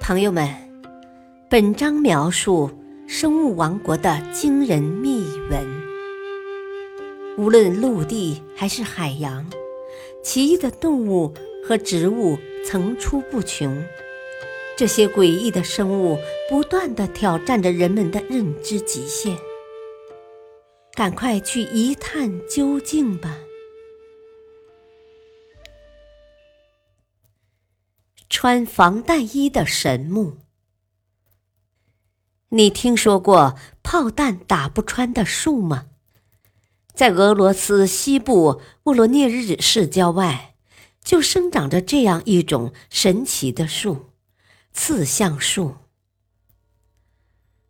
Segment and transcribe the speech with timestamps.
[0.00, 0.48] 朋友们，
[1.48, 2.70] 本章描述
[3.06, 5.66] 生物王国的惊人秘闻。
[7.38, 9.48] 无论陆地还是海洋，
[10.22, 11.32] 奇异的动物
[11.66, 13.82] 和植物层出不穷。
[14.76, 16.18] 这些诡异的生物
[16.48, 19.36] 不断的挑战着人们的认知极限。
[20.94, 23.38] 赶快去一探究竟吧！
[28.32, 30.38] 穿防弹衣的神木，
[32.48, 35.88] 你听说过炮弹打不穿的树吗？
[36.94, 40.54] 在俄罗斯西部沃罗涅日市郊外，
[41.04, 44.12] 就生长着这样一种神奇的树——
[44.72, 45.76] 刺橡树。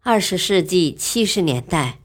[0.03, 1.99] 二十世纪七十年代，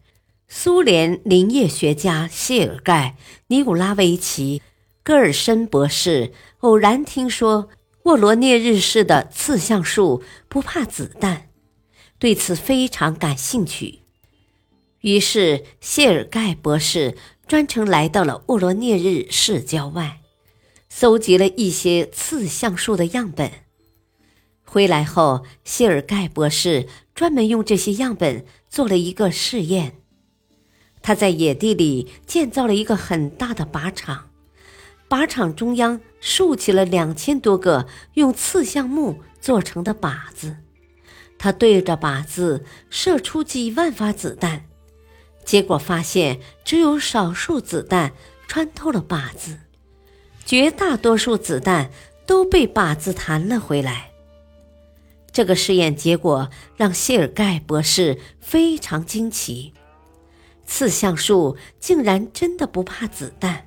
[0.47, 3.15] 苏联林业学家谢尔盖·
[3.49, 4.59] 尼古拉维奇·
[5.03, 7.69] 戈尔申博士偶然听说。
[8.07, 11.49] 沃罗涅日市的刺橡树不怕子弹，
[12.17, 13.99] 对此非常感兴趣。
[15.01, 17.17] 于是谢尔盖博士
[17.49, 20.21] 专程来到了沃罗涅日市郊外，
[20.87, 23.51] 搜集了一些刺橡树的样本。
[24.63, 29.97] 回来后，谢尔盖博士专门用这些样本做了一个试验。
[31.01, 34.26] 他在野地里建造了一个很大的靶场。
[35.09, 40.57] 靶场中央竖起了两千多个用刺橡木做成的靶子，
[41.37, 44.65] 他对着靶子射出几万发子弹，
[45.45, 48.11] 结果发现只有少数子弹
[48.47, 49.59] 穿透了靶子，
[50.45, 51.89] 绝大多数子弹
[52.25, 54.11] 都被靶子弹了回来。
[55.31, 59.73] 这个试验结果让谢尔盖博士非常惊奇：
[60.65, 63.66] 刺橡树竟然真的不怕子弹。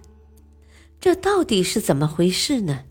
[1.01, 2.85] 这到底是怎么回事呢？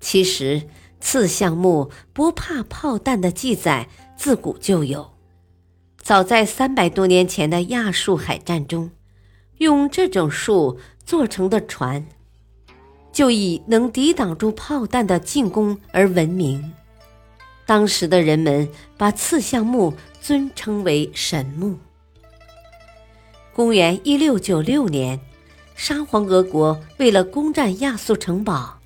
[0.00, 0.68] 其实，
[1.00, 5.12] 刺橡木不怕炮弹的记载自古就有。
[5.96, 8.90] 早在三百多年前的亚述海战中，
[9.58, 12.04] 用这种树做成的船，
[13.12, 16.72] 就以能抵挡住炮弹的进攻而闻名。
[17.64, 18.68] 当时的人们
[18.98, 21.78] 把刺橡木尊称为神木。
[23.54, 25.20] 公元一六九六年。
[25.74, 28.80] 沙皇俄国为了攻占亚速城堡，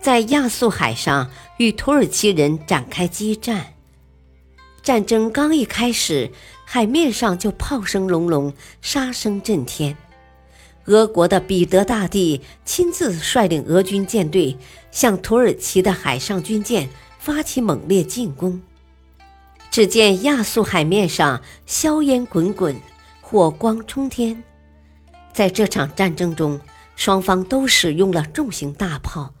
[0.00, 3.74] 在亚速海上与土耳其人展开激战。
[4.82, 6.30] 战争刚一开始，
[6.64, 9.96] 海面上就炮声隆隆，杀声震天。
[10.86, 14.56] 俄国的彼得大帝亲自率领俄军舰队
[14.90, 16.88] 向土耳其的海上军舰
[17.18, 18.60] 发起猛烈进攻。
[19.70, 22.74] 只见亚速海面上硝烟滚滚，
[23.20, 24.42] 火光冲天。
[25.32, 26.60] 在这场战争中，
[26.96, 29.34] 双方都使用了重型大炮，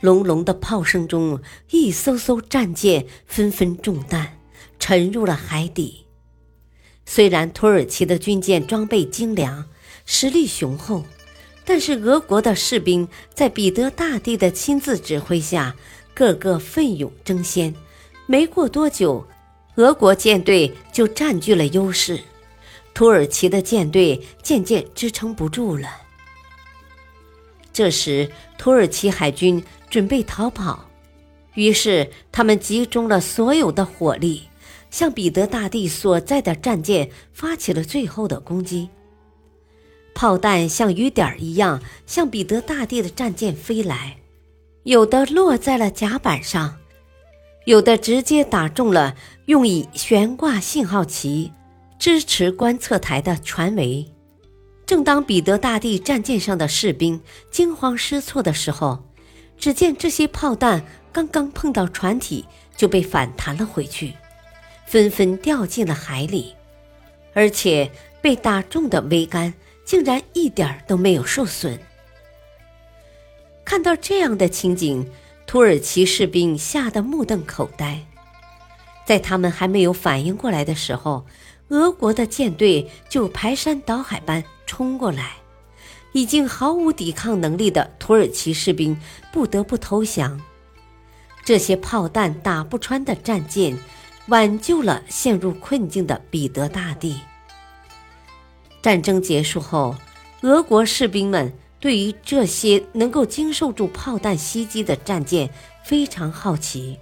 [0.00, 1.40] 隆隆的炮声中，
[1.70, 4.38] 一艘艘战舰纷纷中弹，
[4.78, 6.06] 沉入了海底。
[7.06, 9.66] 虽然土耳其的军舰装备精良，
[10.06, 11.04] 实力雄厚，
[11.64, 15.76] 但是俄国的士兵在彼得大帝的亲自指挥下，
[16.14, 17.74] 个个奋勇争先。
[18.26, 19.26] 没过多久，
[19.76, 22.18] 俄国舰队就占据了优势。
[22.94, 25.88] 土耳其的舰队渐渐支撑不住了。
[27.72, 30.88] 这时，土耳其海军准备逃跑，
[31.54, 34.44] 于是他们集中了所有的火力，
[34.90, 38.88] 向彼得大帝所在的战舰发起了最后的攻击。
[40.14, 44.18] 炮弹像雨点一样向彼得大帝的战舰飞来，
[44.84, 46.76] 有的落在了甲板上，
[47.64, 49.16] 有的直接打中了
[49.46, 51.50] 用以悬挂信号旗。
[52.04, 54.06] 支持观测台的船桅。
[54.84, 57.18] 正当彼得大帝战舰上的士兵
[57.50, 59.02] 惊慌失措的时候，
[59.56, 62.44] 只见这些炮弹刚刚碰到船体
[62.76, 64.12] 就被反弹了回去，
[64.84, 66.54] 纷纷掉进了海里，
[67.32, 67.90] 而且
[68.20, 69.54] 被打中的桅杆
[69.86, 71.80] 竟然一点都没有受损。
[73.64, 75.10] 看到这样的情景，
[75.46, 78.02] 土耳其士兵吓得目瞪口呆。
[79.06, 81.24] 在他们还没有反应过来的时候，
[81.68, 85.36] 俄国的舰队就排山倒海般冲过来，
[86.12, 88.96] 已经毫无抵抗能力的土耳其士兵
[89.32, 90.40] 不得不投降。
[91.44, 93.78] 这些炮弹打不穿的战舰，
[94.28, 97.18] 挽救了陷入困境的彼得大帝。
[98.82, 99.96] 战争结束后，
[100.42, 105.50] 俄国士兵们对于这些能够经受住炮弹袭击的战舰
[105.82, 106.98] 非常好奇。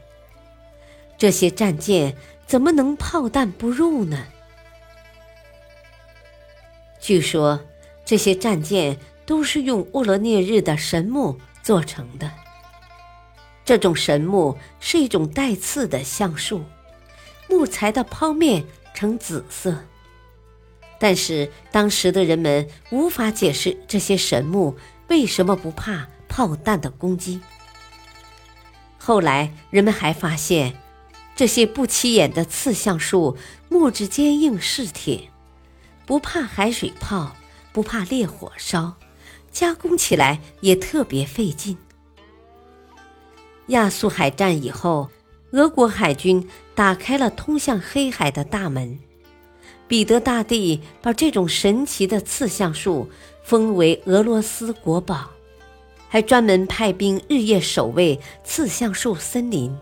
[1.19, 2.17] 这些战舰
[2.47, 4.26] 怎么能炮弹不入呢？
[7.02, 7.60] 据说
[8.04, 8.96] 这些战舰
[9.26, 12.31] 都是用沃罗涅日的神木做成的。
[13.64, 16.62] 这种神木是一种带刺的橡树，
[17.49, 18.64] 木材的剖面
[18.94, 19.84] 呈紫色。
[21.00, 24.76] 但是当时的人们无法解释这些神木
[25.08, 27.40] 为什么不怕炮弹的攻击。
[28.96, 30.78] 后来人们还发现，
[31.34, 33.37] 这些不起眼的刺橡树
[33.69, 35.31] 木质坚硬是铁，
[36.06, 37.34] 不怕海水泡，
[37.72, 38.94] 不怕烈火烧，
[39.50, 41.76] 加工起来也特别费劲。
[43.69, 45.08] 亚速海战以后，
[45.52, 48.99] 俄国海军打开了通向黑海的大门。
[49.88, 53.08] 彼得大帝把这种神奇的刺橡树
[53.43, 55.31] 封为俄罗斯国宝，
[56.08, 59.76] 还专门派兵日夜守卫刺橡树森林。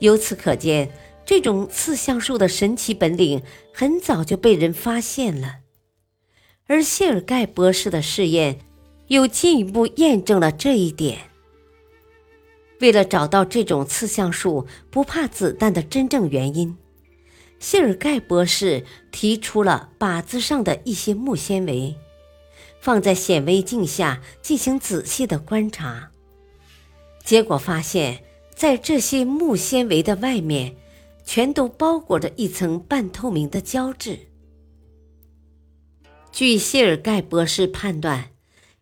[0.00, 0.90] 由此可见，
[1.32, 3.40] 这种刺橡树的神奇本领
[3.72, 5.60] 很早就被人发现了。
[6.66, 8.58] 而谢尔盖博士的试验
[9.06, 11.30] 又进一步验证了这一点。
[12.82, 16.76] 为了找到这种刺橡树不怕子弹的真正原因。
[17.58, 21.96] 谢尔盖博士提出了靶子上的一些木纤维，
[22.78, 26.10] 放在显微镜下进行仔细的观察。
[27.24, 28.22] 结果发现，
[28.54, 30.76] 在这些木纤维的外面，
[31.24, 34.18] 全都包裹着一层半透明的胶质。
[36.30, 38.32] 据谢尔盖博士判断，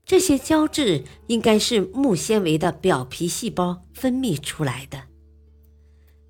[0.04, 5.04] 这些胶质应该是木纤维的表皮细胞分泌出来的，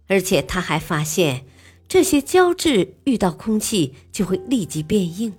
[0.06, 1.46] 而且他还发现。
[1.88, 5.34] 这些胶质遇到空气就会立即变硬，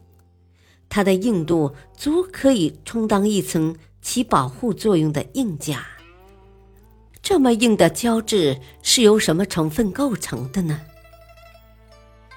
[0.89, 5.87] 它的硬度足可以充当一层起保护作用的硬甲。
[7.21, 10.81] 这么硬的胶质是由什么成分构成的呢？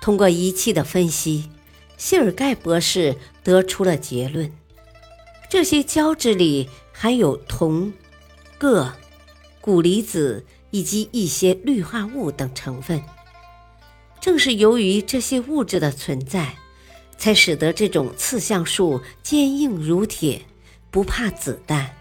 [0.00, 1.50] 通过仪器的分析，
[1.96, 4.52] 谢尔盖博士得出了结论：
[5.48, 7.92] 这些胶质里含有铜、
[8.58, 8.94] 铬、
[9.62, 13.02] 钴离子以及一些氯化物等成分。
[14.20, 16.56] 正是由于这些物质的存在，
[17.16, 20.42] 才使得这种刺橡树坚硬如铁，
[20.90, 21.96] 不怕子弹。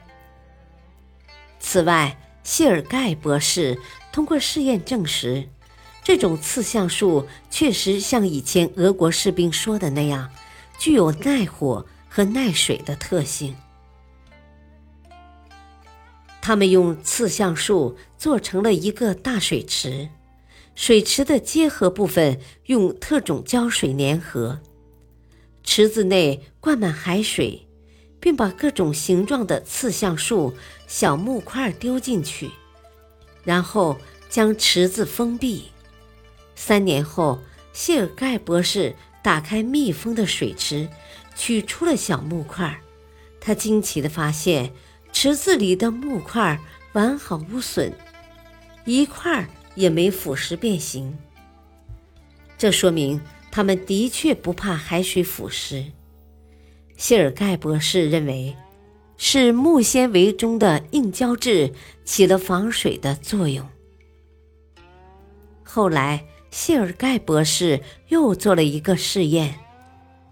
[1.59, 3.79] 此外，谢尔盖博士
[4.11, 5.47] 通过试验证实，
[6.03, 10.29] 这种刺橡树确实像以前俄国士兵说的那样，
[10.77, 13.55] 具有耐火和耐水的特性。
[16.41, 20.09] 他们用刺橡树做成了一个大水池。
[20.75, 24.59] 水池的结合部分用特种胶水粘合，
[25.63, 27.62] 池子内灌满海水，
[28.23, 30.55] 并把各种形状的刺橡树
[30.87, 32.49] 小木块丢进去，
[33.43, 33.97] 然后
[34.29, 35.65] 将池子封闭。
[36.55, 37.41] 三年后，
[37.73, 40.87] 谢尔盖博士打开密封的水池，
[41.35, 42.79] 取出了小木块，
[43.41, 44.71] 他惊奇地发现
[45.11, 46.57] 池子里的木块
[46.93, 47.93] 完好无损，
[48.85, 49.45] 一块。
[49.75, 51.17] 也没腐蚀变形，
[52.59, 53.19] 这说明
[53.51, 55.85] 他们的确不怕海水腐蚀。
[56.95, 58.55] 谢尔盖博士认为，
[59.17, 61.73] 是木纤维中的硬胶质
[62.05, 63.67] 起了防水的作用。
[65.63, 69.59] 后来，谢尔盖博士又做了一个试验，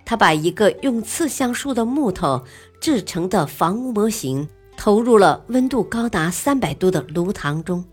[0.05, 2.43] 他把一个用刺橡树的木头
[2.79, 4.47] 制成的房屋模型
[4.77, 7.83] 投入了温度高达三百度的炉膛中。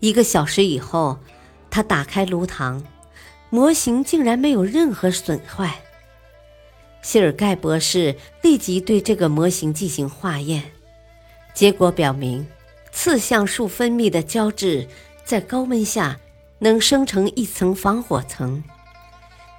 [0.00, 1.18] 一个小时以后，
[1.70, 2.82] 他打开炉膛，
[3.50, 5.80] 模型竟然没有任何损坏。
[7.02, 10.62] 谢尔盖博士立即对这个模型进行化验，
[11.52, 12.46] 结果表明，
[12.92, 14.88] 刺橡树分泌的胶质
[15.24, 16.18] 在高温下
[16.60, 18.62] 能生成一层防火层，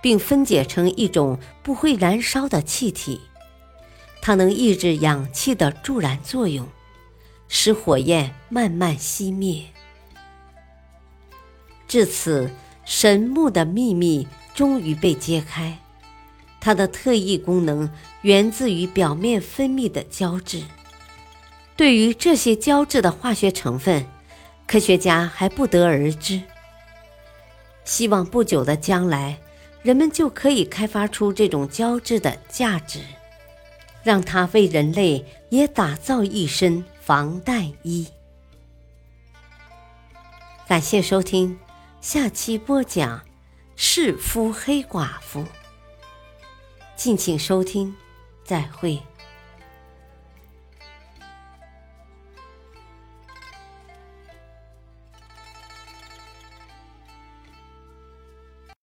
[0.01, 3.19] 并分解成一种不会燃烧的气体，
[4.21, 6.65] 它能抑制氧气的助燃作用，
[7.49, 9.65] 使火焰慢慢熄灭。
[11.89, 12.49] 至此，
[12.85, 15.77] 神木的秘密终于被揭开。
[16.63, 17.91] 它的特异功能
[18.21, 20.63] 源自于表面分泌的胶质。
[21.75, 24.07] 对于这些胶质的化学成分，
[24.65, 26.41] 科学家还不得而知。
[27.83, 29.37] 希望不久的将来，
[29.81, 33.01] 人们就可以开发出这种胶质的价值，
[34.01, 38.07] 让它为人类也打造一身防弹衣。
[40.65, 41.59] 感谢收听。
[41.99, 43.21] 下期播讲
[43.75, 45.45] 弑夫黑寡妇，
[47.03, 47.93] 敬请收听，
[48.45, 48.97] 再会。